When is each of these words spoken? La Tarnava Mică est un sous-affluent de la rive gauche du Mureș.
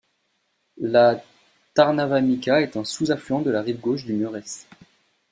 La 0.79 1.21
Tarnava 1.75 2.21
Mică 2.21 2.59
est 2.59 2.75
un 2.75 2.83
sous-affluent 2.83 3.41
de 3.43 3.51
la 3.51 3.61
rive 3.61 3.79
gauche 3.79 4.03
du 4.05 4.13
Mureș. 4.15 4.63